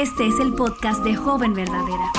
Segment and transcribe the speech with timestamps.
[0.00, 2.10] Este es el podcast de Joven Verdadera.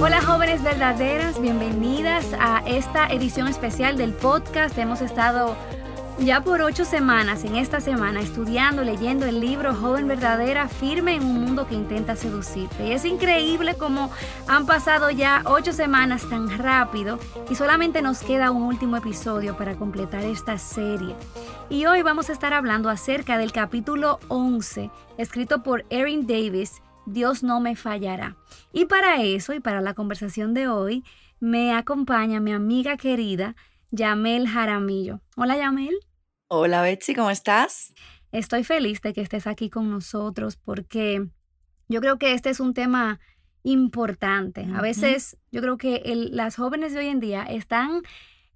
[0.00, 4.78] Hola jóvenes verdaderas, bienvenidas a esta edición especial del podcast.
[4.78, 5.54] Hemos estado
[6.18, 11.22] ya por ocho semanas, en esta semana, estudiando, leyendo el libro Joven Verdadera, firme en
[11.22, 12.86] un mundo que intenta seducirte.
[12.86, 14.10] Y es increíble cómo
[14.48, 17.18] han pasado ya ocho semanas tan rápido
[17.50, 21.14] y solamente nos queda un último episodio para completar esta serie.
[21.68, 27.42] Y hoy vamos a estar hablando acerca del capítulo 11, escrito por Erin Davis, Dios
[27.42, 28.36] no me fallará.
[28.72, 31.04] Y para eso y para la conversación de hoy,
[31.40, 33.54] me acompaña mi amiga querida,
[33.90, 35.20] Yamel Jaramillo.
[35.36, 35.94] Hola Yamel.
[36.48, 37.92] Hola Betsy, ¿cómo estás?
[38.32, 41.26] Estoy feliz de que estés aquí con nosotros porque
[41.88, 43.20] yo creo que este es un tema
[43.62, 44.66] importante.
[44.74, 48.02] A veces yo creo que las jóvenes de hoy en día están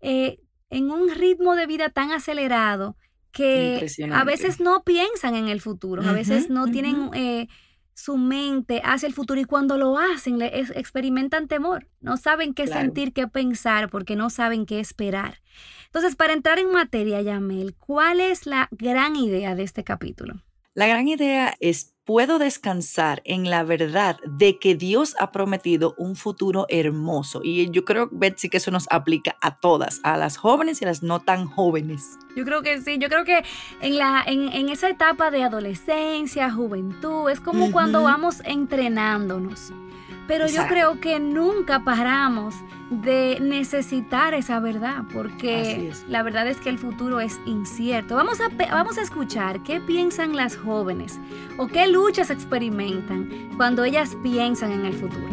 [0.01, 2.97] eh, en un ritmo de vida tan acelerado
[3.33, 7.49] que a veces no piensan en el futuro, a veces no tienen eh,
[8.01, 12.67] su mente hacia el futuro y cuando lo hacen le, experimentan temor, no saben qué
[12.67, 15.43] sentir, qué pensar, porque no saben qué esperar.
[15.85, 20.41] Entonces, para entrar en materia, Yamel, ¿cuál es la gran idea de este capítulo?
[20.73, 26.17] La gran idea es puedo descansar en la verdad de que Dios ha prometido un
[26.17, 27.41] futuro hermoso.
[27.45, 30.89] Y yo creo, Betsy, que eso nos aplica a todas, a las jóvenes y a
[30.89, 32.19] las no tan jóvenes.
[32.35, 33.45] Yo creo que sí, yo creo que
[33.81, 39.73] en, la, en, esa etapa de adolescencia, juventud, es como cuando vamos entrenándonos.
[40.31, 42.55] Pero yo creo que nunca paramos
[42.89, 48.15] de necesitar esa verdad, porque la verdad es que el futuro es incierto.
[48.15, 51.19] Vamos a, vamos a escuchar qué piensan las jóvenes
[51.59, 55.27] o qué luchas experimentan cuando ellas piensan en el futuro.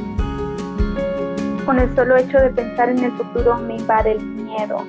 [1.63, 4.83] Con el solo hecho de pensar en el futuro me invade el miedo.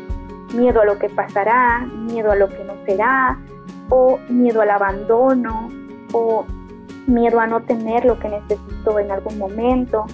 [0.55, 3.39] Miedo a lo que pasará, miedo a lo que no será,
[3.91, 5.69] o miedo al abandono,
[6.13, 6.47] o
[7.09, 10.07] miedo a no tener lo que necesito en algún momento.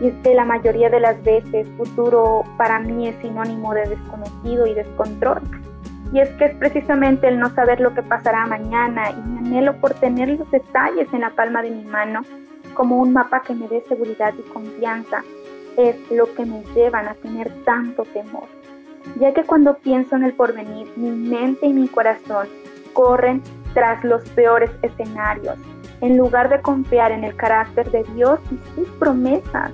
[0.00, 4.66] Y es que la mayoría de las veces futuro para mí es sinónimo de desconocido
[4.66, 5.40] y descontrol.
[6.12, 9.74] Y es que es precisamente el no saber lo que pasará mañana y mi anhelo
[9.80, 12.20] por tener los detalles en la palma de mi mano
[12.74, 15.22] como un mapa que me dé seguridad y confianza
[15.76, 18.44] es lo que me llevan a tener tanto temor.
[19.18, 22.48] Ya que cuando pienso en el porvenir, mi mente y mi corazón
[22.92, 23.42] corren
[23.74, 25.58] tras los peores escenarios
[26.04, 29.72] en lugar de confiar en el carácter de Dios y sus promesas.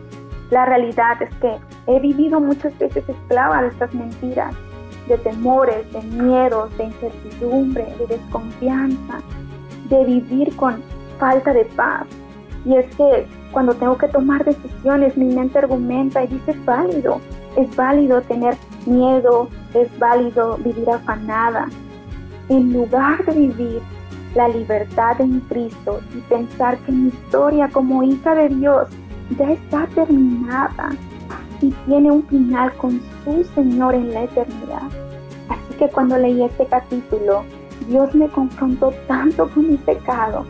[0.51, 1.57] La realidad es que
[1.89, 4.55] he vivido muchas veces esclava de estas mentiras,
[5.09, 9.19] de temores, de miedos, de incertidumbre, de desconfianza,
[9.89, 10.81] de vivir con
[11.19, 12.07] falta de paz.
[12.65, 17.21] Y es que cuando tengo que tomar decisiones, mi mente argumenta y dice es válido,
[17.57, 18.55] es válido tener
[18.87, 21.67] miedo, es válido vivir afanada.
[22.49, 23.83] En lugar de vivir
[24.35, 28.89] la libertad en Cristo y pensar que mi historia como hija de Dios
[29.39, 30.91] ya está terminada
[31.61, 34.89] y tiene un final con su Señor en la eternidad.
[35.49, 37.45] Así que cuando leí este capítulo,
[37.89, 40.47] Dios me confrontó tanto con mi pecado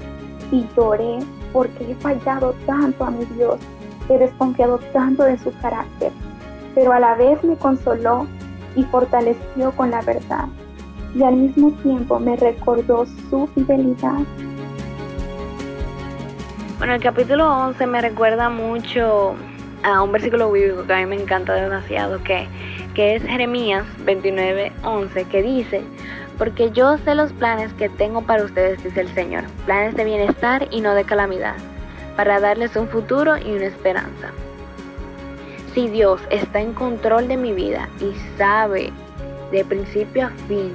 [0.52, 1.18] y lloré
[1.52, 3.58] porque he fallado tanto a mi Dios,
[4.08, 6.12] he desconfiado tanto de su carácter,
[6.74, 8.26] pero a la vez me consoló
[8.76, 10.46] y fortaleció con la verdad
[11.14, 14.20] y al mismo tiempo me recordó su fidelidad.
[16.78, 19.34] Bueno, el capítulo 11 me recuerda mucho
[19.82, 22.46] a un versículo bíblico que a mí me encanta demasiado, que,
[22.94, 25.82] que es Jeremías 29, 11, que dice,
[26.38, 30.68] porque yo sé los planes que tengo para ustedes, dice el Señor, planes de bienestar
[30.70, 31.56] y no de calamidad,
[32.16, 34.30] para darles un futuro y una esperanza.
[35.74, 38.90] Si Dios está en control de mi vida y sabe
[39.52, 40.72] de principio a fin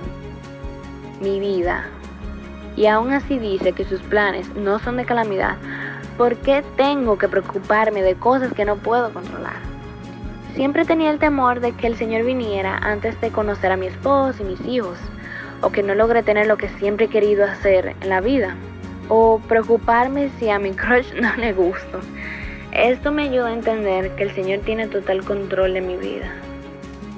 [1.21, 1.85] mi vida,
[2.75, 5.55] y aún así dice que sus planes no son de calamidad,
[6.17, 9.55] ¿por qué tengo que preocuparme de cosas que no puedo controlar?
[10.55, 14.41] Siempre tenía el temor de que el Señor viniera antes de conocer a mi esposo
[14.41, 14.97] y mis hijos,
[15.61, 18.55] o que no logre tener lo que siempre he querido hacer en la vida,
[19.09, 21.99] o preocuparme si a mi crush no le gusto.
[22.71, 26.27] Esto me ayuda a entender que el Señor tiene total control de mi vida.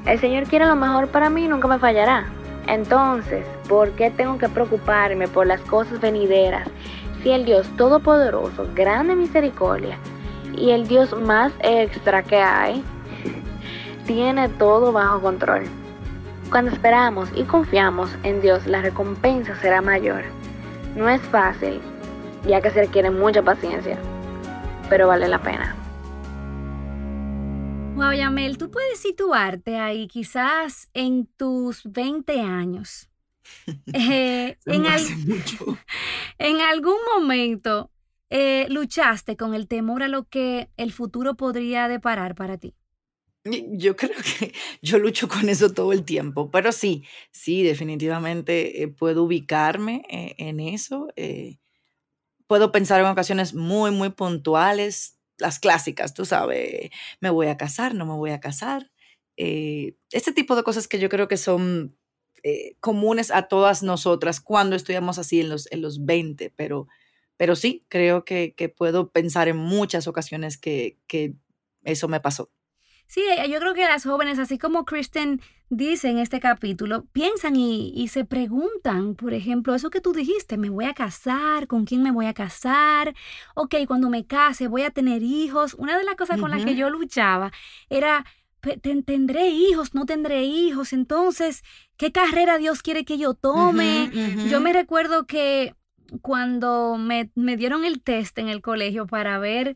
[0.06, 2.26] El Señor quiere lo mejor para mí y nunca me fallará.
[2.68, 6.68] Entonces, ¿por qué tengo que preocuparme por las cosas venideras
[7.24, 9.98] si el Dios Todopoderoso, grande misericordia
[10.56, 12.84] y el Dios más extra que hay,
[14.06, 15.64] tiene todo bajo control?
[16.50, 20.24] Cuando esperamos y confiamos en Dios, la recompensa será mayor.
[20.96, 21.82] No es fácil,
[22.48, 23.98] ya que se requiere mucha paciencia,
[24.90, 25.76] pero vale la pena.
[27.96, 33.07] Wow, Yamel, tú puedes situarte ahí quizás en tus 20 años.
[33.94, 34.86] Eh, en,
[36.38, 37.92] en, algún momento
[38.30, 42.76] eh, luchaste con el temor a lo que el futuro podría deparar para ti.
[43.44, 48.88] Yo creo que yo lucho con eso todo el tiempo, pero sí, sí, definitivamente eh,
[48.88, 51.08] puedo ubicarme en eso.
[52.48, 56.90] puedo pensar en ocasiones muy, muy puntuales, las clásicas, tú sabes,
[57.20, 58.92] me voy a casar, no me voy a casar.
[59.38, 61.96] Eh, este tipo de cosas que yo creo que son
[62.50, 66.88] eh, comunes a todas nosotras cuando estudiamos así en los, en los 20, pero,
[67.36, 71.34] pero sí, creo que, que puedo pensar en muchas ocasiones que, que
[71.84, 72.50] eso me pasó.
[73.08, 77.56] Sí, eh, yo creo que las jóvenes, así como Kristen dice en este capítulo, piensan
[77.56, 81.68] y, se preguntan, por ejemplo, eso que tú dijiste, ¿me voy a casar?
[81.68, 83.14] ¿Con quién me voy a casar?
[83.56, 85.74] Ok, cuando me case, ¿voy a tener hijos?
[85.74, 87.52] Una de las cosas con las que yo luchaba
[87.90, 88.26] era,
[88.76, 89.94] ¿tendré hijos?
[89.94, 90.94] ¿No tendré hijos?
[90.94, 91.64] Entonces,
[91.98, 94.12] ¿qué carrera Dios quiere que yo tome?
[94.50, 95.74] Yo me recuerdo que
[96.22, 99.76] cuando me, me dieron el test en el colegio para ver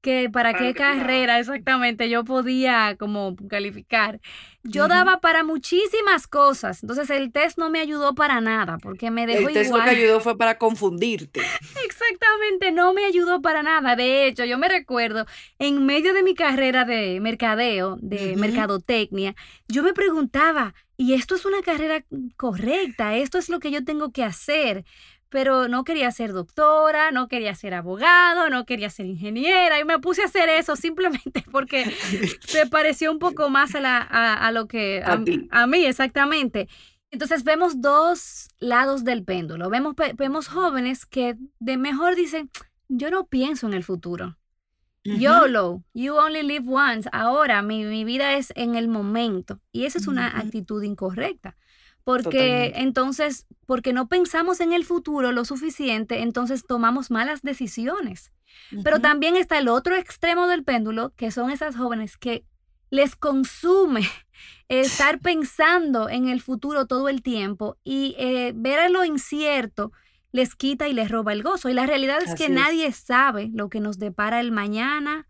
[0.00, 4.20] que para, qué carrera exactamente yo podía como calificar.
[4.64, 9.26] Yo daba para muchísimas cosas, entonces el test no me ayudó para nada porque me
[9.26, 11.40] dejó El test lo que ayudó fue para confundirte.
[11.84, 13.96] Exactamente, no me ayudó para nada.
[13.96, 15.26] De hecho, yo me recuerdo
[15.58, 19.34] en medio de mi carrera de mercadeo, de mercadotecnia,
[19.68, 22.04] yo me preguntaba, ¿y esto es una carrera
[22.36, 23.16] correcta?
[23.16, 24.84] ¿Esto es lo que yo tengo que hacer?
[25.28, 29.98] Pero no quería ser doctora, no quería ser abogado, no quería ser ingeniera y me
[29.98, 31.84] puse a hacer eso simplemente porque
[32.46, 36.68] se pareció un poco más a, la, a, lo que a, mí exactamente.
[37.10, 39.70] Entonces vemos dos lados del péndulo.
[39.70, 42.50] Vemos, vemos jóvenes que de mejor dicen,
[42.88, 44.36] yo no pienso en el futuro.
[45.04, 47.08] YOLO, you only live once.
[47.12, 49.60] Ahora mi, mi, vida es en el momento.
[49.72, 51.56] Y esa es una actitud incorrecta.
[52.08, 58.32] Porque entonces, porque no pensamos en el futuro lo suficiente, entonces tomamos malas decisiones.
[58.82, 62.46] Pero también está el otro extremo del péndulo, que son esas jóvenes que
[62.88, 64.08] les consume
[64.68, 69.92] estar pensando en el futuro todo el tiempo y eh, ver lo incierto
[70.32, 71.68] les quita y les roba el gozo.
[71.68, 75.26] Y la realidad es que nadie sabe lo que nos depara el mañana,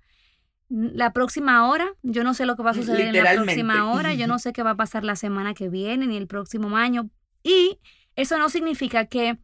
[0.69, 1.89] la próxima hora.
[2.03, 4.15] Yo no sé lo que va a suceder en la próxima hora.
[4.15, 7.11] Yo no sé qué va a pasar la semana que viene ni el próximo año.
[7.43, 7.79] Y
[8.17, 9.39] eso no significa que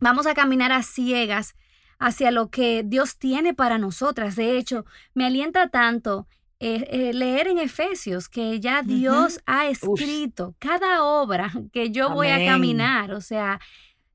[0.00, 1.54] vamos a caminar a ciegas
[1.98, 4.36] hacia lo que Dios tiene para nosotras.
[4.36, 4.84] De hecho,
[5.14, 6.26] me alienta tanto
[6.58, 12.28] eh, eh, leer en Efesios que ya Dios ha escrito cada obra que yo voy
[12.28, 13.12] a caminar.
[13.12, 13.60] O sea,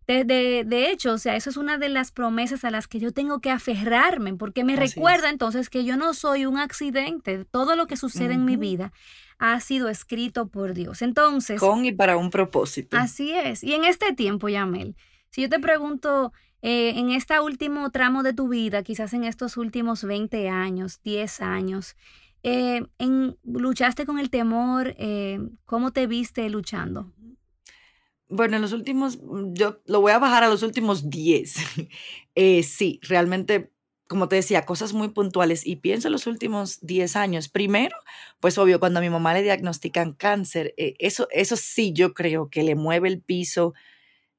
[0.08, 3.12] de, de, hecho, o sea, eso es una de las promesas a las que yo
[3.12, 7.44] tengo que aferrarme, porque me recuerda entonces que yo no soy un accidente.
[7.46, 8.94] Todo lo que sucede en mi vida
[9.38, 11.02] ha sido escrito por Dios.
[11.02, 11.60] Entonces.
[11.60, 12.98] Con y para un propósito.
[12.98, 13.64] Así es.
[13.64, 14.96] Y en este tiempo, Yamel,
[15.30, 16.32] si yo te pregunto,
[16.62, 21.42] eh, en este último tramo de tu vida, quizás en estos últimos 20 años, 10
[21.42, 21.96] años,
[22.44, 24.96] eh, en, ¿luchaste con el temor?
[24.98, 27.14] Eh, ¿Cómo te viste luchando?
[28.30, 31.56] Bueno, en los últimos, mm, yo lo voy a bajar a los últimos 10.
[32.40, 33.72] Eh, sí, realmente,
[34.08, 35.66] como te decía, cosas muy puntuales.
[35.66, 37.50] Y pienso en los últimos 10 años.
[37.50, 37.96] Primero,
[38.40, 42.50] pues obvio, cuando a mi mamá le diagnostican cáncer, eh, eso, eso sí yo creo
[42.52, 43.74] que le mueve el piso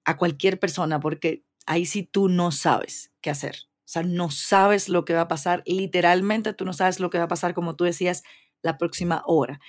[0.04, 3.56] a cualquier persona, porque ahí sí tú no sabes qué hacer.
[3.80, 5.62] O sea, no sabes lo que va a pasar.
[5.66, 8.22] Literalmente tú no sabes lo que va a pasar, como tú decías,
[8.62, 9.60] la próxima hora.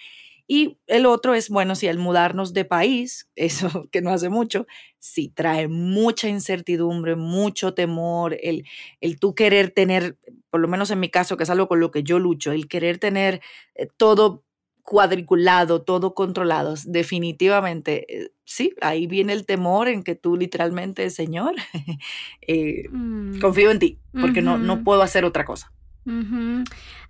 [0.51, 4.65] Y el otro es, bueno, si el mudarnos de país, eso que no hace mucho,
[4.97, 8.65] sí trae mucha incertidumbre, mucho temor, el,
[8.99, 10.17] el tú querer tener,
[10.49, 12.67] por lo menos en mi caso, que es algo con lo que yo lucho, el
[12.67, 13.41] querer tener
[13.75, 14.43] eh, todo
[14.81, 21.53] cuadriculado, todo controlado, definitivamente, eh, sí, ahí viene el temor en que tú literalmente, Señor,
[22.41, 23.39] eh, mm.
[23.39, 25.71] confío en ti, porque no, no puedo hacer otra cosa.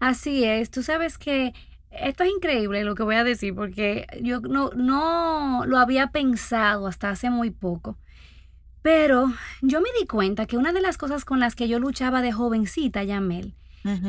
[0.02, 1.54] Así es, tú sabes que
[1.92, 6.88] esto es increíble lo que voy a decir porque yo no, no lo había pensado
[6.88, 7.98] hasta hace muy poco.
[8.82, 9.32] Pero
[9.62, 12.32] yo me di cuenta que una de las cosas con las que yo luchaba de
[12.32, 13.56] jovencita, Yamel,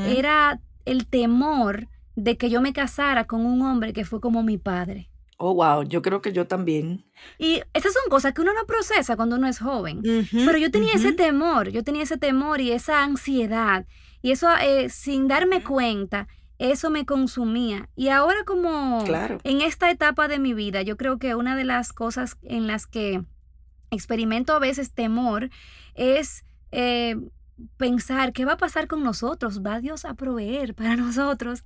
[0.07, 4.59] era el temor de que yo me casara con un hombre que fue como mi
[4.59, 5.11] padre.
[5.39, 7.05] Oh, wow, yo creo que yo también.
[7.39, 10.03] Y esas son cosas que uno no procesa cuando uno es joven.
[10.31, 13.87] Pero yo tenía ese temor, yo tenía ese temor y esa ansiedad.
[14.23, 16.29] Y eso eh, sin darme cuenta
[16.61, 17.89] eso me consumía.
[17.97, 19.03] Y ahora como
[19.45, 22.87] en esta etapa de mi vida, yo creo que una de las cosas en las
[22.87, 23.25] que
[23.91, 25.49] experimento a veces temor
[25.95, 27.17] es eh,
[27.79, 31.65] pensar qué va a pasar con nosotros, va Dios a proveer para nosotros.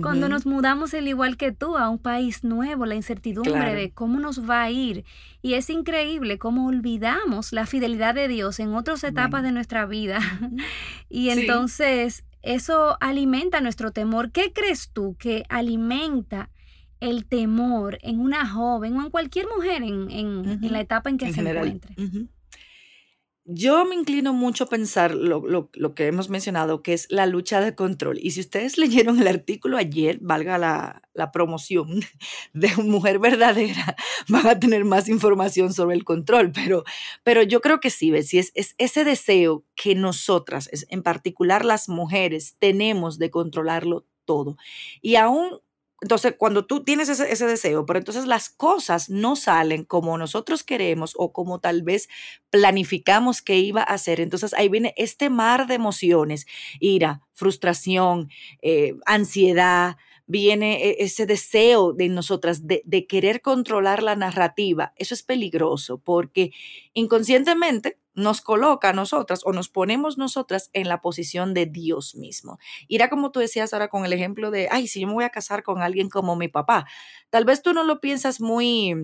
[0.00, 4.20] Cuando nos mudamos, el igual que tú, a un país nuevo, la incertidumbre de cómo
[4.20, 5.04] nos va a ir.
[5.42, 10.18] Y es increíble cómo olvidamos la fidelidad de Dios en otras etapas de nuestra vida.
[11.10, 14.30] y entonces eso alimenta nuestro temor.
[14.32, 16.50] ¿Qué crees tú que alimenta?
[17.00, 21.40] el temor en una joven o en cualquier mujer en, la etapa en que se
[21.40, 21.94] encuentre.
[23.44, 27.74] Yo me inclino mucho a pensar lo, que hemos mencionado, que es la lucha de
[27.74, 28.18] control.
[28.20, 32.00] Y si ustedes leyeron el artículo ayer, valga la, promoción
[32.54, 33.96] de Mujer Verdadera,
[34.28, 36.52] van a tener más información sobre el control.
[36.52, 36.84] Pero,
[37.24, 38.32] pero yo creo que sí, ¿ves?
[38.34, 44.56] es, es ese deseo que nosotras, en particular las mujeres, tenemos de controlarlo todo.
[45.02, 45.60] Y aún
[46.00, 51.12] entonces, cuando tú tienes ese, deseo, pero entonces las cosas no salen como nosotros queremos
[51.16, 52.08] o como tal vez
[52.48, 56.46] planificamos que iba a ser, entonces ahí viene este mar de emociones,
[56.80, 58.30] ira, frustración,
[58.62, 64.92] eh, ansiedad, viene e, ese deseo de nosotras de, de, querer controlar la narrativa.
[64.96, 66.52] Eso es peligroso porque
[66.94, 72.58] inconscientemente nos coloca a nosotras o nos ponemos nosotras en la posición de Dios mismo.
[72.88, 75.30] Irá como tú decías ahora con el ejemplo de, ay, si yo me voy a
[75.30, 76.86] casar con alguien como mi papá,
[77.30, 78.94] tal vez tú no lo piensas muy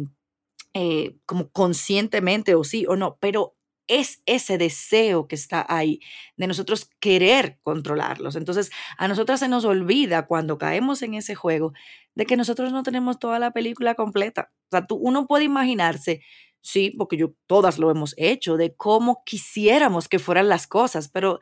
[0.74, 3.56] eh, como conscientemente o sí o no, pero
[3.88, 6.00] es ese deseo que está ahí
[6.36, 8.36] de nosotros querer controlarlos.
[8.36, 11.72] Entonces, a nosotras se nos olvida cuando caemos en ese juego
[12.14, 14.50] de que nosotros no tenemos toda la película completa.
[14.66, 16.22] O sea, tú, uno puede imaginarse
[16.66, 21.38] sí, porque yo todas lo hemos hecho, de cómo quisiéramos que fueran las cosas, pero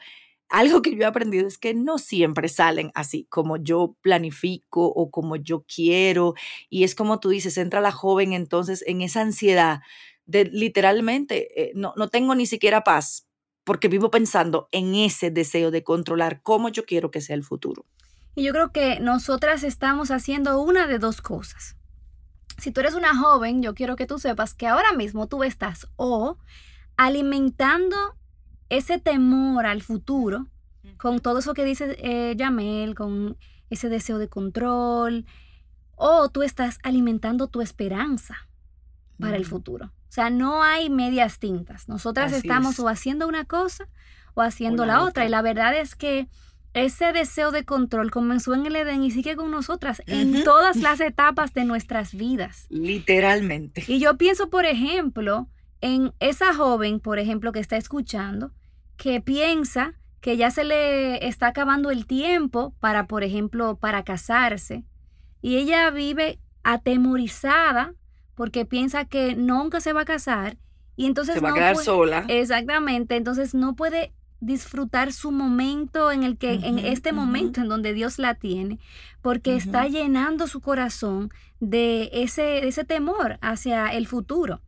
[0.50, 5.10] algo que yo he aprendido es que no siempre salen así como yo planifico o
[5.10, 6.34] como yo quiero.
[6.68, 9.80] Y es como tú dices, entra la joven entonces en esa ansiedad
[10.26, 13.26] de literalmente, eh, no, no tengo ni siquiera paz
[13.64, 17.86] porque vivo pensando en ese deseo de controlar cómo yo quiero que sea el futuro.
[18.34, 21.76] Y yo creo que nosotras estamos haciendo una de dos cosas
[22.58, 25.88] si tú eres una joven, yo quiero que tú sepas que ahora mismo tú estás
[25.96, 26.38] o
[26.96, 27.96] alimentando
[28.68, 30.46] ese temor al futuro
[30.96, 33.36] con todo eso que dice eh, Yamel, con
[33.70, 35.26] ese deseo de control,
[35.96, 38.48] o tú estás alimentando tu esperanza
[39.18, 39.86] para el futuro.
[39.86, 41.88] O sea, no hay medias tintas.
[41.88, 43.88] Nosotras estamos o haciendo una cosa
[44.34, 45.24] o haciendo la otra.
[45.24, 46.28] Y la verdad es que
[46.74, 51.00] ese deseo de control comenzó en el Edén y sigue con nosotras en todas las
[51.00, 52.66] etapas de nuestras vidas.
[52.68, 53.84] Literalmente.
[53.86, 55.48] Y yo pienso, por ejemplo,
[55.80, 58.52] en esa joven, por ejemplo, que está escuchando,
[58.96, 64.84] que piensa que ya se le está acabando el tiempo para, por ejemplo, para casarse.
[65.42, 67.94] Y ella vive atemorizada
[68.34, 70.56] porque piensa que nunca se va a casar
[70.96, 72.24] y entonces se va a quedar sola.
[72.28, 74.12] Exactamente, entonces no puede
[74.44, 78.78] disfrutar su momento en el que, en este momento en donde Dios la tiene,
[79.22, 84.60] porque está llenando su corazón de ese, ese temor hacia el futuro.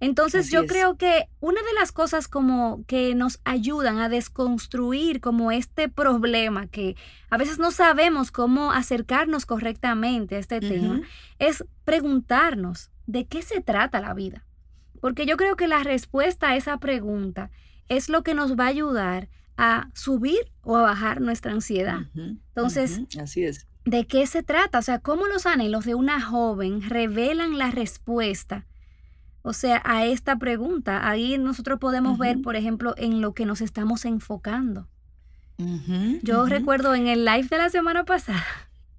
[0.00, 5.52] Entonces yo creo que una de las cosas como que nos ayudan a desconstruir como
[5.52, 6.96] este problema que
[7.30, 11.02] a veces no sabemos cómo acercarnos correctamente a este tema
[11.38, 14.44] es preguntarnos de qué se trata la vida.
[15.00, 17.50] Porque yo creo que la respuesta a esa pregunta
[17.88, 22.00] es lo que nos va a ayudar a subir o a bajar nuestra ansiedad.
[22.14, 23.66] Entonces, así es.
[23.84, 24.78] ¿De qué se trata?
[24.78, 28.66] O sea, ¿cómo los anhelos de una joven revelan la respuesta?
[29.42, 31.08] O sea, a esta pregunta.
[31.08, 34.88] Ahí nosotros podemos ver, por ejemplo, en lo que nos estamos enfocando.
[36.22, 38.44] Yo recuerdo en el live de la semana pasada,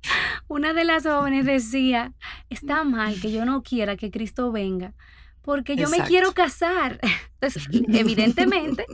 [0.47, 2.13] una de las jóvenes decía,
[2.49, 4.93] está mal que yo no quiera que Cristo venga,
[5.43, 6.99] porque yo me quiero casar.
[7.39, 8.85] Entonces, evidentemente,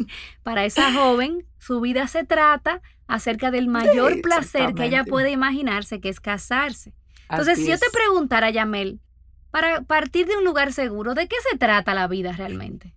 [0.44, 6.00] para esa joven, su vida se trata acerca del mayor placer que ella puede imaginarse,
[6.00, 6.94] que es casarse.
[7.30, 9.00] Entonces, si yo te preguntara, Yamel,
[9.52, 12.94] para partir de un lugar seguro, ¿de qué se trata la vida realmente?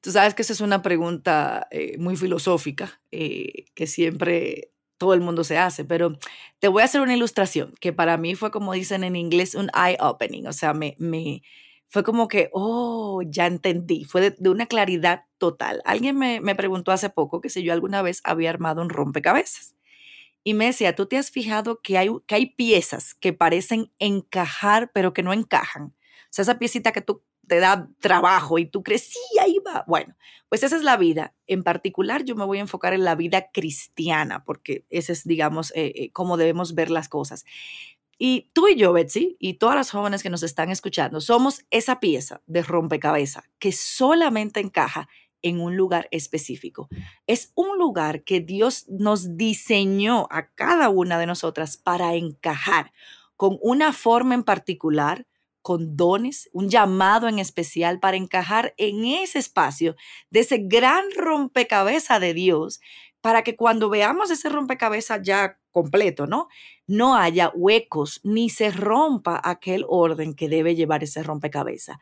[0.00, 5.20] Tú sabes que esa es una pregunta eh, muy filosófica eh, que siempre todo el
[5.20, 6.16] mundo se hace, pero
[6.58, 9.70] te voy a hacer una ilustración que para mí fue como dicen en inglés un
[9.74, 11.42] eye opening, o sea, me, me,
[11.88, 15.82] fue como que, oh, ya entendí, fue de, una claridad total.
[15.84, 19.74] Alguien me, preguntó hace poco que si yo alguna vez había armado un rompecabezas.
[20.42, 24.90] Y me decía, ¿tú te has fijado que hay, que hay piezas que parecen encajar,
[24.92, 25.86] pero que no encajan?
[25.86, 29.84] O sea, esa piecita que tú te da trabajo y tú crees, sí, ahí va.
[29.86, 30.16] Bueno,
[30.48, 31.34] pues esa es la vida.
[31.46, 35.72] En particular, yo me voy a enfocar en la vida cristiana, porque ese es, digamos,
[35.74, 37.44] eh, eh, cómo debemos ver las cosas.
[38.18, 42.00] Y tú y yo, Betsy, y todas las jóvenes que nos están escuchando, somos esa
[42.00, 45.08] pieza de rompecabezas que solamente encaja
[45.42, 46.88] en un lugar específico.
[47.26, 52.92] Es un lugar que Dios nos diseñó a cada una de nosotras para encajar
[53.36, 55.26] con una forma en particular,
[55.62, 59.94] con dones, un llamado en especial para encajar en ese espacio
[60.30, 62.80] de ese gran rompecabezas de Dios,
[63.20, 66.48] para que cuando veamos ese rompecabezas ya completo, ¿no?
[66.86, 71.98] No haya huecos ni se rompa aquel orden que debe llevar ese rompecabezas.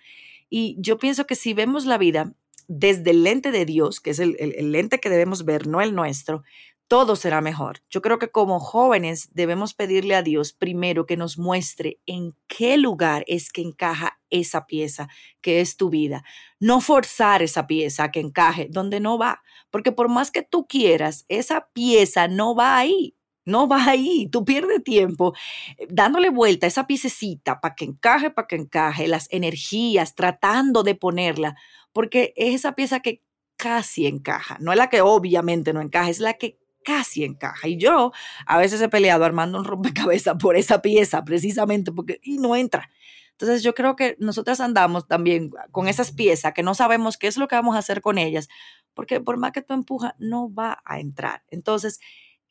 [0.50, 2.34] Y yo pienso que si vemos la vida
[2.68, 4.36] desde el lente de Dios, que es el,
[4.72, 6.42] lente que debemos ver, no el nuestro,
[6.86, 7.82] todo será mejor.
[7.88, 12.76] Yo creo que como jóvenes debemos pedirle a Dios primero que nos muestre en qué
[12.76, 15.08] lugar es que encaja esa pieza
[15.40, 16.24] que es tu vida.
[16.60, 21.24] No forzar esa pieza que encaje donde no va, porque por más que tú quieras,
[21.28, 23.16] esa pieza no va ahí.
[23.44, 25.34] No va ahí, tú pierdes tiempo
[25.78, 30.82] eh, dándole vuelta a esa piececita para que encaje, para que encaje, las energías, tratando
[30.82, 31.56] de ponerla,
[31.92, 33.22] porque es esa pieza que
[33.56, 37.66] casi encaja, no es la que obviamente no encaja, es la que casi encaja.
[37.68, 38.12] Y yo
[38.46, 42.90] a veces he peleado armando un rompecabezas por esa pieza, precisamente porque y no entra.
[43.32, 47.36] Entonces yo creo que nosotras andamos también con esas piezas que no sabemos qué es
[47.36, 48.48] lo que vamos a hacer con ellas,
[48.94, 51.42] porque por más que tú empujas, no va a entrar.
[51.50, 51.98] Entonces,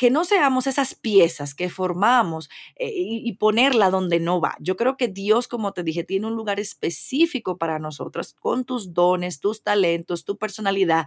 [0.04, 4.58] que no seamos esas piezas que formamos eh, y, ponerla donde no va.
[4.60, 8.94] Yo creo que Dios, como te dije, tiene un lugar específico para nosotros con tus
[8.94, 11.06] dones, tus talentos, tu personalidad,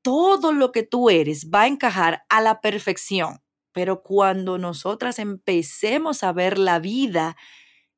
[0.00, 3.42] todo lo que tú eres va a encajar a la perfección.
[3.72, 7.36] Pero cuando nosotras empecemos a ver la vida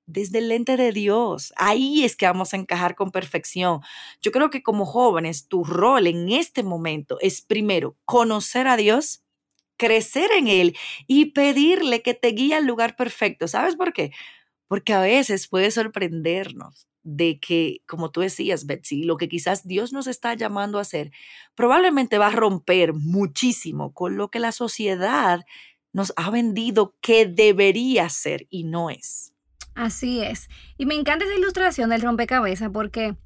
[0.07, 3.83] desde el lente de Dios, ahí es que vamos a encajar con perfección.
[4.23, 9.25] Yo creo que como jóvenes, tu rol en este momento es primero conocer a Dios,
[9.79, 13.49] crecer en Él y pedirle que te guíe al lugar perfecto.
[13.49, 14.13] ¿Sabes por qué?
[14.67, 19.95] Porque a veces puede sorprendernos de que, como tú decías, Betsy, lo que quizás Dios
[19.95, 21.11] nos está llamando a hacer,
[21.55, 25.47] probablemente va a romper muchísimo con lo que la sociedad
[25.93, 29.33] nos ha vendido que debería ser y no es.
[29.75, 30.49] Así es.
[30.77, 33.17] Y me encanta esa ilustración del rompecabezas porque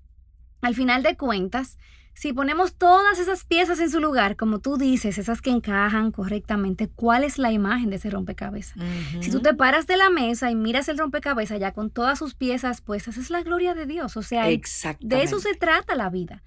[0.61, 1.79] al final de cuentas,
[2.15, 6.89] si ponemos todas esas piezas en su lugar, como tú dices, esas que encajan correctamente,
[6.89, 8.77] ¿cuál es la imagen de ese rompecabezas?
[9.21, 12.35] Si tú te paras de la mesa y miras el rompecabezas ya con todas sus
[12.35, 14.17] piezas puestas, es la gloria de Dios.
[14.17, 16.43] O sea, de eso se trata la vida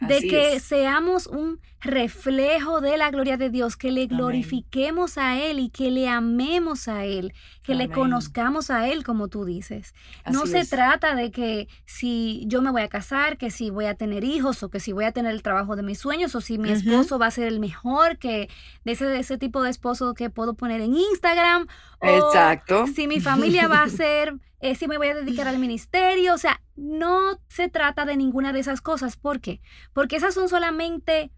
[0.00, 5.58] de que seamos un reflejo de la gloria de Dios, que le glorifiquemos a Él
[5.58, 7.32] y que le amemos a Él,
[7.62, 9.94] que le conozcamos a Él, como tú dices.
[10.30, 13.94] no se trata de que si yo me voy a casar, que si voy a
[13.94, 16.58] tener hijos o que si voy a tener el trabajo de mis sueños o si
[16.58, 18.48] mi esposo va a ser el mejor que
[18.84, 21.66] de ese, de ese tipo de esposo que puedo poner en Instagram.
[22.02, 22.86] Exacto.
[22.86, 26.38] si mi familia va a ser eh, si me voy a dedicar al ministerio, o
[26.38, 29.16] sea, no se trata de ninguna de esas cosas.
[29.16, 29.60] ¿Por qué?
[29.92, 31.30] Porque esas son solamente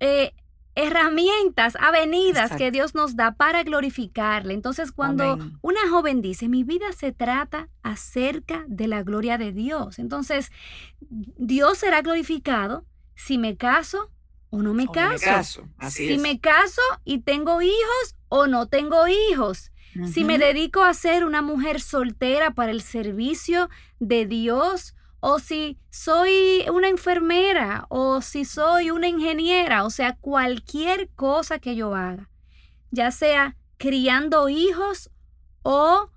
[0.00, 0.32] eh,
[0.74, 4.54] herramientas, avenidas que Dios nos da para glorificarle.
[4.54, 9.98] Entonces, cuando una joven dice, mi vida se trata acerca de la gloria de Dios,
[9.98, 10.50] entonces
[11.00, 12.84] Dios será glorificado
[13.14, 14.10] si me caso
[14.50, 15.68] o no me caso.
[15.90, 19.70] si me caso y tengo hijos o no tengo hijos.
[20.12, 25.78] Si me dedico a ser una mujer soltera para el servicio de Dios, o si
[25.90, 32.28] soy una enfermera, o si soy una ingeniera, o sea, cualquier cosa que yo haga,
[32.90, 35.10] ya sea criando hijos
[35.62, 36.10] o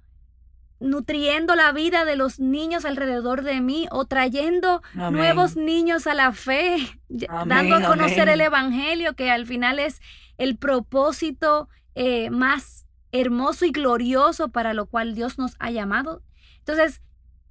[0.80, 6.34] nutriendo la vida de los niños alrededor de mí o trayendo nuevos niños a la
[6.34, 6.78] fe,
[7.10, 10.02] dando a conocer el Evangelio, que al final es
[10.38, 16.22] el propósito eh, más hermoso y glorioso para lo cual Dios nos ha llamado.
[16.60, 17.02] Entonces,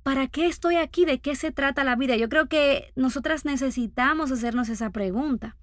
[0.03, 1.05] ¿para qué estoy aquí?
[1.05, 2.17] ¿De qué se trata la vida?
[2.17, 5.57] Yo creo que nosotras necesitamos hacernos esa pregunta.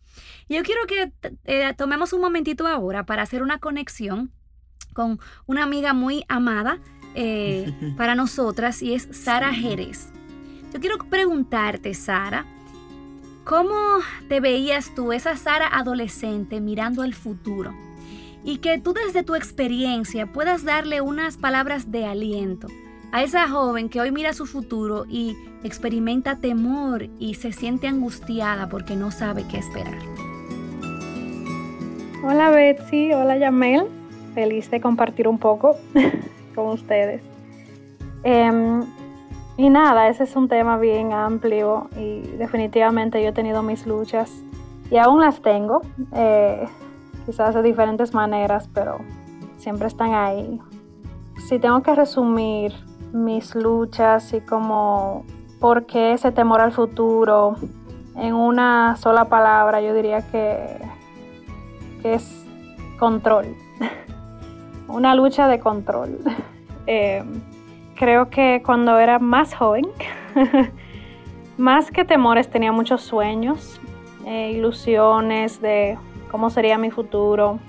[0.50, 1.12] Yo quiero que
[1.46, 4.32] eh, tomemos un momentito ahora para hacer una conexión
[4.94, 6.80] con una amiga muy amada
[7.16, 10.10] eh, para nosotras y es Sara Jerez.
[10.74, 12.46] Yo quiero preguntarte, Sara,
[13.44, 17.74] ¿cómo te veías tú, esa Sara adolescente, mirando el futuro?
[18.44, 22.68] Y que tú desde tu experiencia puedas darle unas palabras de aliento
[23.12, 28.70] a esa joven que hoy mira su futuro y experimenta temor y se siente angustiada
[28.70, 30.00] porque no sabe qué esperar.
[32.24, 33.86] Hola Betsy, hola Yamel,
[34.34, 35.78] feliz de compartir un poco
[36.56, 37.22] con ustedes.
[38.24, 38.84] Em,
[39.58, 44.32] y nada, ese es un tema bien amplio y definitivamente yo he tenido mis luchas
[44.90, 45.82] y aún las tengo.
[46.16, 46.68] Eh,
[47.26, 49.00] quizás de diferentes maneras, pero
[49.58, 50.60] siempre están ahí.
[51.48, 52.74] Si tengo que resumir
[53.12, 55.26] mis luchas y como
[55.60, 57.56] por qué ese temor al futuro,
[58.16, 60.78] en una sola palabra, yo diría que,
[62.02, 62.46] que es
[63.00, 63.56] control.
[64.88, 66.20] una lucha de control.
[66.86, 67.24] Eh,
[67.96, 69.86] creo que cuando era más joven,
[71.58, 73.80] más que temores, tenía muchos sueños,
[74.26, 75.98] eh, ilusiones de
[76.34, 77.60] cómo sería mi futuro,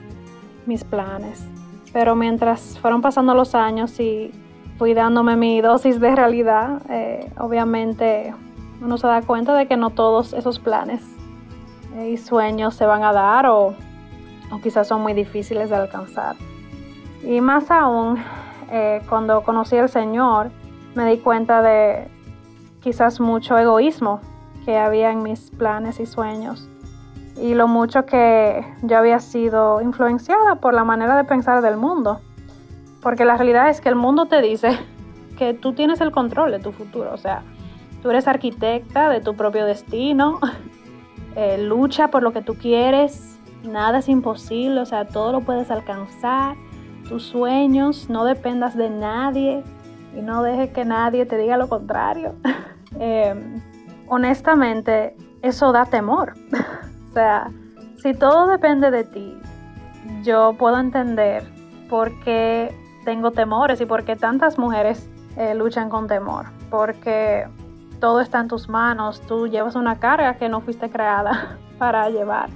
[0.64, 1.46] mis planes.
[1.92, 4.32] Pero mientras fueron pasando los años y
[4.78, 8.34] fui dándome mi dosis de realidad, eh, obviamente
[8.80, 11.02] uno se da cuenta de que no todos esos planes
[12.08, 13.74] y sueños se van a dar o
[14.62, 16.36] quizás son muy difíciles de alcanzar.
[17.22, 18.16] Y más aún,
[18.70, 20.50] eh, cuando conocí al Señor,
[20.94, 22.08] me di cuenta de
[22.80, 24.20] quizás mucho egoísmo
[24.64, 26.70] que había en mis planes y sueños
[27.36, 32.20] y lo mucho que yo había sido influenciada por la manera de pensar del mundo.
[33.02, 34.78] Porque la realidad es que el mundo te dice
[35.38, 37.42] que tú tienes el control de tu futuro, o sea,
[38.02, 40.38] tú eres arquitecta de tu propio destino,
[41.36, 45.70] eh, lucha por lo que tú quieres, nada es imposible, o sea, todo lo puedes
[45.70, 46.56] alcanzar
[47.08, 49.62] tus sueños, no dependas de nadie
[50.16, 52.34] y no dejes que nadie te diga lo contrario.
[53.00, 53.60] Em,
[54.06, 56.34] honestamente, eso da temor.
[57.14, 57.48] O sea,
[58.02, 59.38] si todo depende de ti,
[60.24, 61.44] yo puedo entender
[61.88, 62.74] por qué
[63.04, 66.46] tengo temores y por qué tantas mujeres eh, luchan con temor.
[66.70, 67.46] Porque
[68.00, 72.48] todo está en tus manos, tú llevas una carga que no fuiste creada para llevar.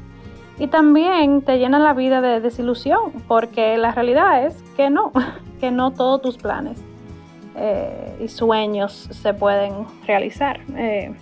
[0.59, 5.13] Y también te llena la vida de desilusión, porque la realidad es que no,
[5.61, 6.83] que no todos tus planes
[7.55, 10.59] eh, y sueños se pueden realizar.
[10.75, 11.15] Eh,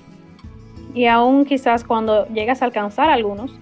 [0.96, 3.52] y aún quizás cuando llegas a alcanzar algunos,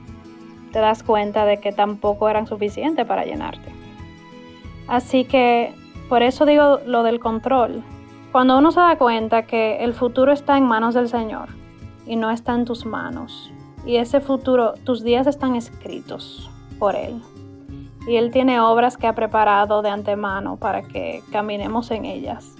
[0.71, 3.73] te das cuenta de que tampoco eran suficientes para llenarte.
[4.87, 5.75] Así que
[6.09, 7.83] por eso digo lo del control.
[8.31, 11.49] Cuando uno se da cuenta que el futuro está en manos del Señor
[12.07, 13.51] y no está en tus manos,
[13.85, 17.21] y ese futuro, tus días están escritos por Él.
[18.07, 22.55] Y Él tiene obras que ha preparado de antemano para que caminemos en ellas.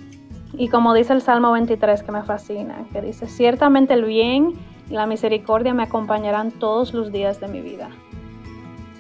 [0.57, 4.53] Y como dice el Salmo 23 que me fascina, que dice, ciertamente el bien
[4.89, 7.89] y la misericordia me acompañarán todos los días de mi vida.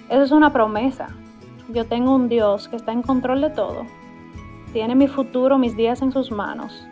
[0.08, 1.08] Eso es una promesa.
[1.72, 3.86] Yo tengo un Dios que está en control de todo.
[4.72, 6.86] Tiene mi futuro, mis días en sus manos.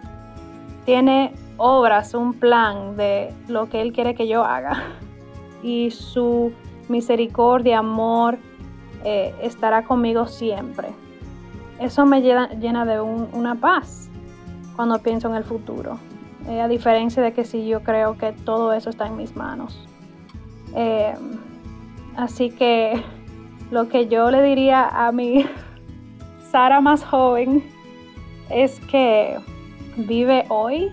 [0.85, 4.85] Tiene obras, un plan de lo que Él quiere que yo haga
[5.63, 6.53] y su
[6.89, 8.39] misericordia, amor,
[9.05, 10.89] eh, estará conmigo siempre.
[11.81, 14.12] Eso me llena, de una paz
[14.77, 15.99] cuando pienso en el futuro.
[16.49, 19.87] Eh, a diferencia de que si yo creo que todo eso está en mis manos.
[20.75, 21.15] Eh,
[22.17, 23.03] así que
[23.71, 25.47] lo que yo le diría a mi
[26.51, 27.63] Sara más joven
[28.51, 29.39] es que
[29.97, 30.91] vive hoy,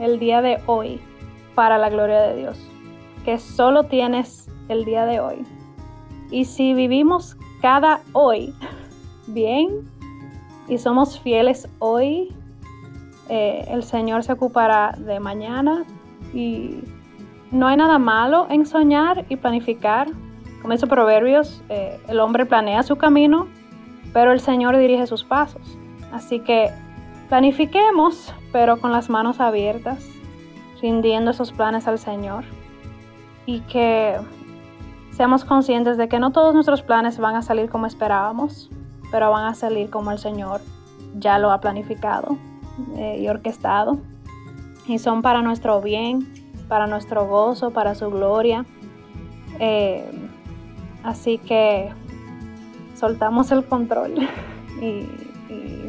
[0.00, 1.00] el día de hoy,
[1.54, 2.70] para la gloria de Dios
[3.24, 5.44] que solo tienes el día de hoy.
[6.30, 8.54] Y si vivimos cada hoy
[9.26, 9.88] bien
[10.68, 12.34] y somos fieles hoy,
[13.32, 15.84] eh, el Señor se ocupará de mañana
[16.34, 16.82] y
[17.52, 20.08] no hay nada malo en soñar y planificar.
[20.60, 23.46] Como dice Proverbios, eh, el hombre planea su camino,
[24.12, 25.78] pero el Señor dirige sus pasos.
[26.12, 26.72] Así que
[27.28, 30.04] planifiquemos, pero con las manos abiertas,
[30.82, 32.42] rindiendo esos planes al Señor
[33.46, 34.16] y que
[35.12, 38.70] seamos conscientes de que no todos nuestros planes van a salir como esperábamos,
[39.12, 40.60] pero van a salir como el Señor
[41.14, 42.36] ya lo ha planificado
[42.96, 43.98] eh, y orquestado.
[44.86, 46.26] Y son para nuestro bien,
[46.68, 48.64] para nuestro gozo, para su gloria.
[49.58, 50.04] Eh,
[51.02, 51.90] así que
[52.94, 54.14] soltamos el control
[54.80, 55.06] y,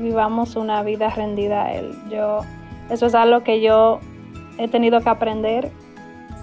[0.01, 1.93] vivamos una vida rendida a Él.
[2.09, 2.39] Yo,
[2.89, 3.99] eso es algo que yo
[4.57, 5.71] he tenido que aprender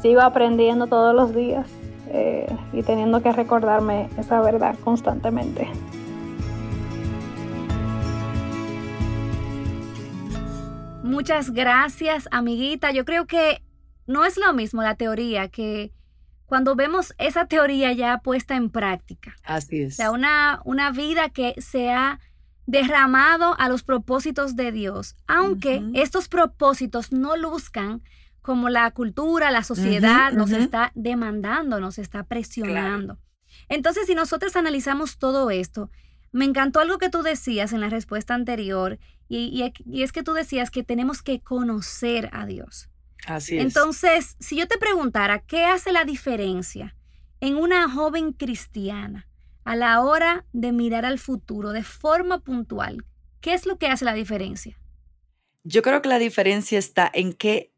[0.01, 1.67] sigo aprendiendo todos los días
[2.09, 5.69] eh, y teniendo que recordarme esa verdad constantemente.
[11.19, 12.93] Muchas gracias, amiguita.
[12.93, 13.61] Yo creo que
[14.07, 15.93] no es lo mismo la teoría que
[16.47, 19.35] cuando vemos esa teoría ya puesta en práctica.
[19.43, 19.95] Así es.
[19.95, 22.21] O sea, una, una vida que se ha
[22.67, 28.01] derramado a los propósitos de Dios, aunque estos propósitos no luzcan
[28.41, 33.19] como la cultura, la sociedad nos está demandando, nos está presionando.
[33.69, 35.91] Entonces, si nosotros analizamos todo esto,
[36.33, 39.63] me encantó algo que tú decías en la respuesta anterior, y,
[40.03, 42.89] es que tú decías que tenemos que conocer a Dios.
[43.27, 43.65] Así es.
[43.65, 46.97] Entonces, si yo te preguntara, ¿qué hace la diferencia
[47.41, 49.29] en una joven cristiana
[49.65, 53.05] a la hora de mirar al futuro de forma puntual?
[53.41, 54.79] ¿Qué es lo que hace la diferencia?
[55.63, 57.73] Yo creo que la diferencia está en que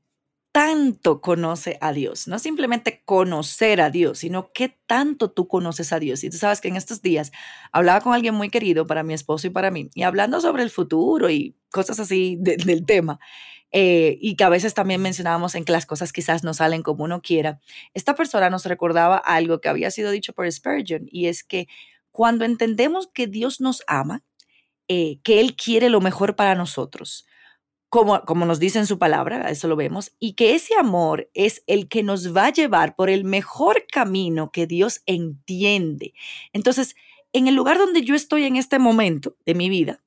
[0.53, 2.29] tanto conoce a Dios?
[2.29, 6.25] No simplemente conocer a Dios, sino qué tanto tú conoces a Dios.
[6.25, 7.33] Y tú sabes que en estos días
[7.73, 10.71] hablaba con alguien muy querido para mi esposo y para mí, y hablando sobre el
[10.71, 13.19] futuro y cosas así del tema.
[13.73, 17.05] Eh, y que a veces también mencionábamos en que las cosas quizás no salen como
[17.05, 17.61] uno quiera,
[17.95, 21.69] esta persona nos recordaba algo que había sido dicho por Spurgeon, y es que
[22.11, 24.25] cuando entendemos que Dios nos ama,
[24.89, 27.27] eh, que Él quiere lo mejor para nosotros,
[27.91, 31.63] como, como nos dice en su palabra, eso lo vemos, y que ese amor es
[31.67, 36.15] el que nos va a llevar por el mejor camino que Dios entiende.
[36.53, 36.95] Entonces,
[37.33, 40.03] en el lugar donde yo estoy en este momento de mi vida,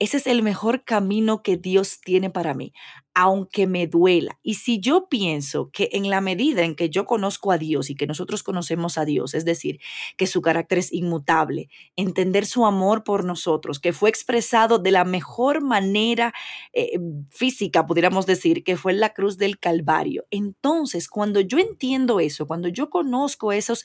[0.00, 2.72] ese es el mejor camino que Dios tiene para mí,
[3.20, 4.38] aunque me duela.
[4.44, 7.96] Y si yo pienso que en la medida en que yo conozco a Dios y
[7.96, 9.80] que nosotros conocemos a Dios, es decir,
[10.16, 15.04] que su carácter es inmutable, entender su amor por nosotros, que fue expresado de la
[15.04, 16.32] mejor manera
[16.72, 16.96] eh,
[17.28, 20.24] física, pudiéramos decir, que fue en la cruz del Calvario.
[20.30, 23.82] Entonces, cuando yo entiendo eso, cuando yo conozco esos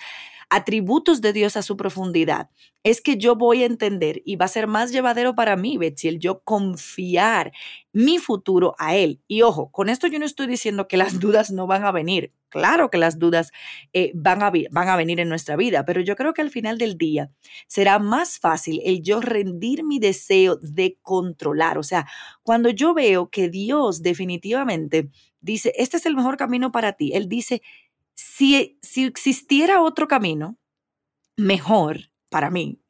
[0.51, 2.51] atributos de Dios a su profundidad,
[2.83, 6.09] es que yo voy a entender y va a ser más llevadero para mí, Betsy,
[6.09, 7.51] el yo confiar
[7.93, 9.21] mi futuro a Él.
[9.27, 12.33] Y ojo, con esto yo no estoy diciendo que las dudas no van a venir.
[12.49, 13.51] Claro que las dudas
[13.93, 16.77] eh, van, a, van a venir en nuestra vida, pero yo creo que al final
[16.77, 17.31] del día
[17.67, 21.77] será más fácil el yo rendir mi deseo de controlar.
[21.77, 22.07] O sea,
[22.43, 25.09] cuando yo veo que Dios definitivamente
[25.41, 27.61] dice, este es el mejor camino para ti, Él dice,
[28.13, 30.57] si, si existiera otro camino
[31.37, 32.82] mejor para mí,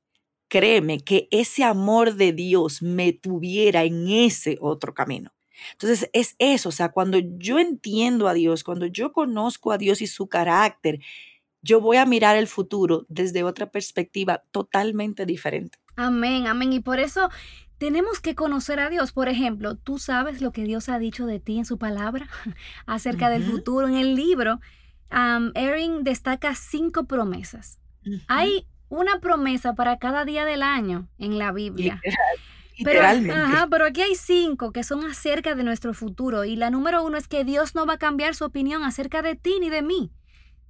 [0.54, 5.34] créeme que ese amor de Dios me tuviera en ese otro camino.
[5.72, 10.00] Entonces es eso, o sea, cuando yo entiendo a Dios, cuando yo conozco a Dios
[10.04, 11.00] y su carácter,
[11.64, 15.80] yo voy a mirar el futuro desde otra perspectiva totalmente diferente.
[15.96, 16.72] Amén, amén.
[16.72, 17.32] Y por eso
[17.80, 19.12] tenemos que conocer a Dios.
[19.12, 22.30] Por ejemplo, tú sabes lo que Dios ha dicho de ti en su palabra
[22.86, 23.88] acerca del futuro.
[23.88, 24.60] En el libro,
[25.56, 27.80] Erin destaca cinco promesas.
[28.28, 32.00] Hay una promesa para cada día del año en la Biblia.
[32.84, 36.44] Pero, ajá, pero aquí hay cinco que son acerca de nuestro futuro.
[36.44, 39.36] Y la número uno es que Dios no va a cambiar su opinión acerca de
[39.36, 40.12] ti ni de mí.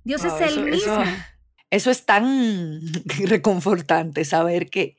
[0.04, 1.02] Dios es el mismo.
[1.70, 2.82] Eso, es tan
[3.26, 4.98] reconfortante saber que,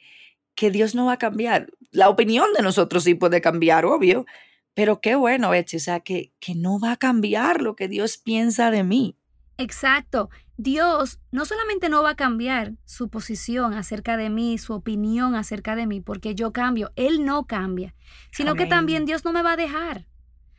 [0.55, 1.71] que Dios no va a cambiar.
[1.91, 4.27] La opinión de nosotros sí puede cambiar, obvio.
[4.75, 8.17] Pero qué bueno, Betsy, o sea, que, que no va a cambiar lo que Dios
[8.19, 9.17] piensa de mí.
[9.59, 10.31] Exacto.
[10.57, 15.75] Dios no solamente no va a cambiar su posición acerca de mí, su opinión acerca
[15.75, 17.95] de mí, porque yo cambio, Él no cambia,
[18.31, 20.07] sino que también Dios no me va a dejar.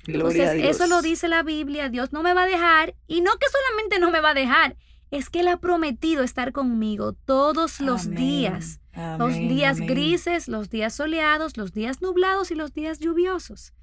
[0.05, 3.47] Entonces, eso lo dice la Biblia, Dios no me va a dejar, y no que
[3.49, 4.75] solamente no me va a dejar,
[5.11, 8.81] es que Él ha prometido estar conmigo todos los días,
[9.17, 13.73] los días grises, los días soleados, los días nublados y los días lluviosos.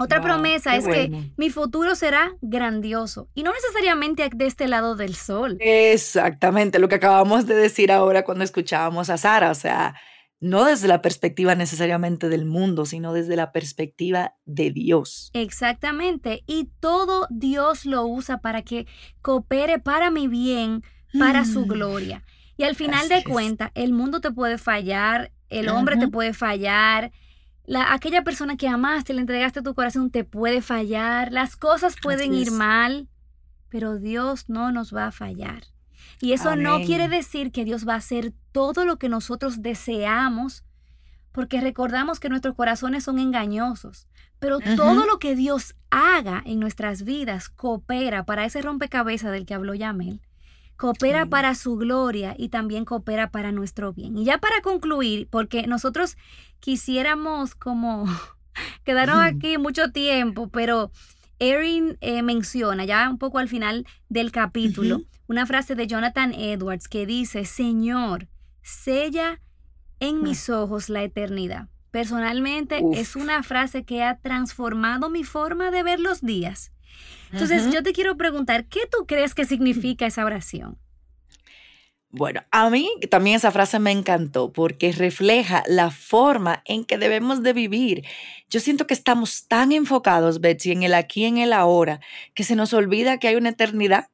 [0.00, 5.14] Otra promesa es que mi futuro será grandioso y no necesariamente de este lado del
[5.14, 5.58] sol.
[5.60, 9.94] Exactamente, lo que acabamos de decir ahora cuando escuchábamos a Sara, o sea,
[10.40, 15.30] no desde la perspectiva necesariamente del mundo, sino desde la perspectiva de Dios.
[15.34, 18.86] Exactamente, y todo Dios lo usa para que
[19.20, 20.82] coopere para mi bien,
[21.18, 21.68] para su mm.
[21.68, 22.24] gloria.
[22.56, 27.12] Y al final de cuentas, el mundo te puede fallar, el hombre te puede fallar,
[27.76, 32.50] aquella persona que amaste, le entregaste tu corazón, te puede fallar, las cosas pueden ir
[32.50, 33.08] mal,
[33.68, 35.64] pero Dios no nos va a fallar.
[36.20, 40.64] Y eso no quiere decir que Dios va a hacer todo lo que nosotros deseamos,
[41.32, 47.04] porque recordamos que nuestros corazones son engañosos, pero todo lo que Dios haga en nuestras
[47.04, 50.20] vidas coopera para ese rompecabezas del que habló Yamel
[50.80, 54.16] coopera para su gloria y también coopera para nuestro bien.
[54.16, 56.16] Y ya para concluir, porque nosotros
[56.58, 58.06] quisiéramos como
[58.84, 60.90] quedarnos aquí mucho tiempo, pero
[61.38, 66.88] Erin eh, menciona ya un poco al final del capítulo una frase de Jonathan Edwards
[66.88, 68.28] que dice, Señor,
[68.62, 69.38] sella
[70.00, 70.22] en ah.
[70.22, 71.68] mis ojos la eternidad.
[71.90, 76.72] Personalmente es una frase que ha transformado mi forma de ver los días
[77.32, 80.78] entonces, yo te quiero preguntar, ¿qué tú crees que significa esa oración?
[82.12, 87.44] Bueno, a mí también esa frase me encantó porque refleja la forma en que debemos
[87.44, 88.04] de vivir.
[88.48, 92.00] Yo siento que estamos tan enfocados, Betsy, en el aquí, en el ahora,
[92.34, 94.08] que se nos olvida que hay una eternidad.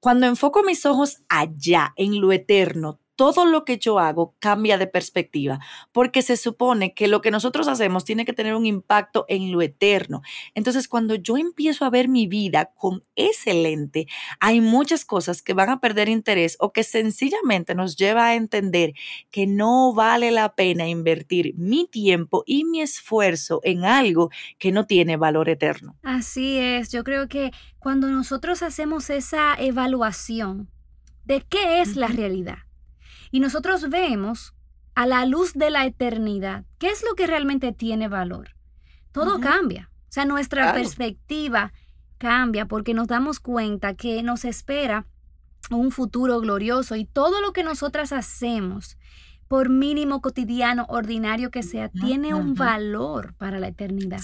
[0.00, 4.86] Cuando enfoco mis ojos allá, en lo eterno, todo lo que yo hago cambia de
[4.86, 5.60] perspectiva,
[5.92, 9.62] porque se supone que lo que nosotros hacemos tiene que tener un impacto en lo
[9.62, 10.22] eterno.
[10.54, 14.06] Entonces, cuando yo empiezo a ver mi vida con ese lente,
[14.40, 18.94] hay muchas cosas que van a perder interés o que sencillamente nos lleva a entender
[19.30, 24.86] que no vale la pena invertir mi tiempo y mi esfuerzo en algo que no
[24.86, 25.96] tiene valor eterno.
[26.02, 30.68] Así es, yo creo que cuando nosotros hacemos esa evaluación
[31.24, 32.58] de qué es la realidad,
[33.32, 34.54] y nosotros vemos
[34.94, 38.50] a la luz de la eternidad, ¿qué es lo que realmente tiene valor?
[39.10, 39.90] Todo cambia.
[40.04, 41.72] O sea, nuestra perspectiva
[42.18, 45.06] cambia porque nos damos cuenta que nos espera
[45.70, 48.98] un futuro glorioso y todo lo que nosotras hacemos,
[49.48, 54.20] por mínimo cotidiano, ordinario que sea, tiene un valor para la eternidad.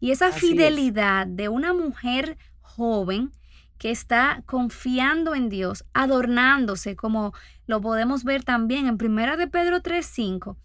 [0.00, 3.32] Y esa fidelidad de una mujer joven
[3.78, 7.32] que está confiando en Dios, adornándose, como
[7.66, 10.56] lo podemos ver también en Primera de Pedro 3:5,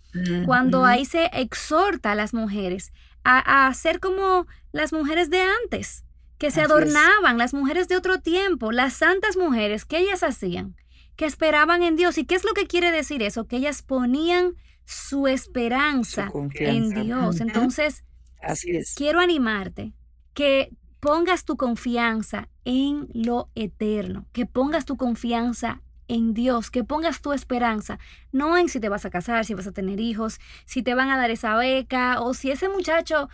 [0.45, 2.91] cuando ahí se exhorta a las mujeres
[3.23, 6.03] a, a, ser como las mujeres de antes,
[6.37, 10.75] que se adornaban, las mujeres de otro tiempo, las santas mujeres, que ellas hacían?
[11.15, 12.17] Que esperaban en Dios.
[12.17, 13.47] ¿Y qué es lo que quiere decir eso?
[13.47, 17.39] Que ellas ponían su esperanza en Dios.
[17.39, 18.03] Entonces,
[18.41, 18.93] Así es.
[18.95, 19.93] quiero animarte
[20.33, 20.69] que
[21.03, 27.33] pongas tu confianza en lo eterno, que pongas tu confianza en Dios, que pongas tu
[27.33, 27.99] esperanza,
[28.31, 31.09] no en si te vas a casar, si vas a tener hijos, si te van
[31.09, 33.27] a dar esa beca o si ese muchacho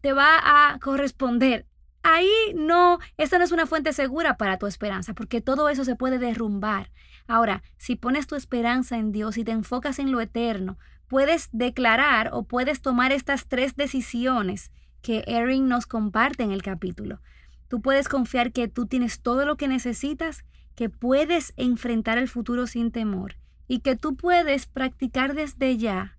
[0.00, 1.64] te va a corresponder.
[2.02, 5.94] Ahí no, esa no es una fuente segura para tu esperanza, porque todo eso se
[5.94, 6.90] puede derrumbar.
[7.28, 12.30] Ahora, si pones tu esperanza en Dios y te enfocas en lo eterno, puedes declarar
[12.32, 17.20] o puedes tomar estas tres decisiones que Erin nos comparte en el capítulo.
[17.68, 22.66] Tú puedes confiar que tú tienes todo lo que necesitas, que puedes enfrentar el futuro
[22.66, 23.36] sin temor
[23.68, 26.16] y que tú puedes practicar desde ya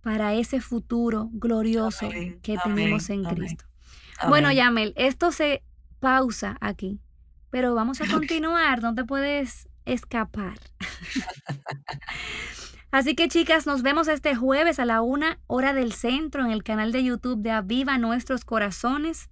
[0.00, 2.08] para ese futuro glorioso
[2.42, 3.64] que tenemos en Cristo.
[4.28, 5.62] Bueno, Yamel, esto se
[5.98, 7.00] pausa aquí,
[7.50, 10.58] pero vamos a continuar, no te puedes escapar.
[12.94, 16.62] Así que chicas, nos vemos este jueves a la una hora del centro en el
[16.62, 19.30] canal de YouTube de Aviva Nuestros Corazones.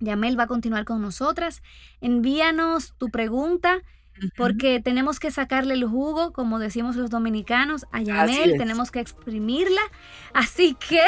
[0.00, 1.62] Yamel va a continuar con nosotras.
[2.00, 3.82] Envíanos tu pregunta
[4.36, 9.82] porque tenemos que sacarle el jugo, como decimos los dominicanos, a Yamel, tenemos que exprimirla.
[10.34, 11.04] Así que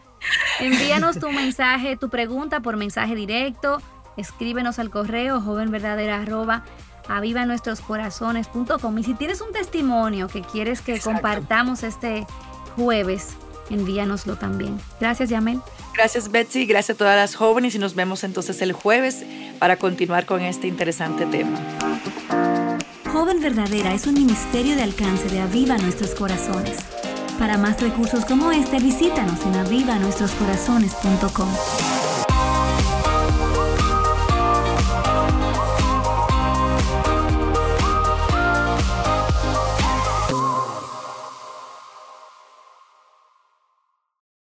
[0.60, 3.82] envíanos tu mensaje, tu pregunta por mensaje directo.
[4.16, 6.24] Escríbenos al correo jovenverdadera
[7.08, 8.98] aviva nuestros corazones.com.
[8.98, 12.26] Y si tienes un testimonio que quieres que compartamos este
[12.76, 13.36] jueves,
[13.70, 14.78] envíanoslo también.
[15.00, 15.60] Gracias, Yamel.
[15.94, 16.66] Gracias, Betsy.
[16.66, 19.24] Gracias a todas las jóvenes y nos vemos entonces el jueves
[19.58, 21.58] para continuar con este interesante tema.
[23.12, 26.76] Joven Verdadera es un ministerio de alcance de Aviva Nuestros Corazones.
[27.38, 32.05] Para más recursos como este, visítanos en avivanuestroscorazones.com.